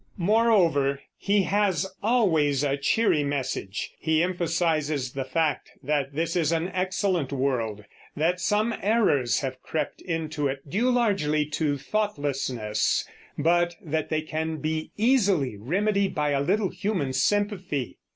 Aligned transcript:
Moreover, 0.17 0.99
he 1.15 1.43
has 1.43 1.85
always 2.01 2.63
a 2.63 2.75
cheery 2.75 3.23
message. 3.23 3.91
He 3.99 4.23
emphasizes 4.23 5.13
the 5.13 5.23
fact 5.23 5.69
that 5.83 6.15
this 6.15 6.35
is 6.35 6.51
an 6.51 6.69
excellant 6.69 7.31
world; 7.31 7.85
that 8.17 8.39
some 8.39 8.73
errors 8.81 9.41
have 9.41 9.61
crept 9.61 10.01
into 10.01 10.47
it, 10.47 10.67
due 10.67 10.89
largely 10.89 11.45
to 11.51 11.77
thoughtlessness, 11.77 13.07
but 13.37 13.75
that 13.79 14.09
they 14.09 14.23
can 14.23 14.57
be 14.57 14.89
easily 14.97 15.55
remedied 15.55 16.15
by 16.15 16.31
a 16.31 16.41
little 16.41 16.69
human 16.69 17.13
sympathy. 17.13 17.99